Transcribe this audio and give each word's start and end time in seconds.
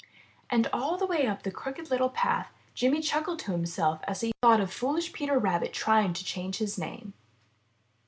And 0.49 0.65
all 0.73 0.97
the 0.97 1.05
way 1.05 1.27
up 1.27 1.43
the 1.43 1.51
Crooked 1.51 1.91
Little 1.91 2.09
Path, 2.09 2.51
Jimmy 2.73 3.01
chuckled 3.01 3.37
to 3.37 3.51
himself 3.51 3.99
as 4.07 4.21
he 4.21 4.31
thought 4.41 4.59
of 4.59 4.73
Foolish 4.73 5.13
Peter 5.13 5.37
Rabbit 5.37 5.73
trying 5.73 6.11
to 6.13 6.25
change 6.25 6.57
his 6.57 6.75
name. 6.75 7.13